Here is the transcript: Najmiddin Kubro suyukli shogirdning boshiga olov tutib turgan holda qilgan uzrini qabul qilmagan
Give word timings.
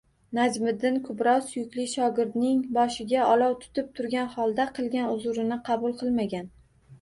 Najmiddin 0.35 0.95
Kubro 1.09 1.33
suyukli 1.49 1.85
shogirdning 1.91 2.63
boshiga 2.77 3.27
olov 3.35 3.53
tutib 3.67 3.93
turgan 4.01 4.33
holda 4.39 4.67
qilgan 4.79 5.13
uzrini 5.19 5.61
qabul 5.69 5.97
qilmagan 6.03 6.51